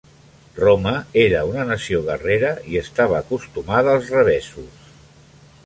Roma 0.59 0.93
era 1.23 1.41
una 1.49 1.65
nació 1.73 1.99
guerrera 2.07 2.49
i 2.73 2.81
estava 2.81 3.19
acostumada 3.21 3.93
als 3.99 4.13
revessos. 4.17 4.89